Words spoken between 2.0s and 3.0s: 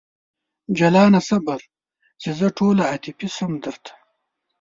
چې زه ټوله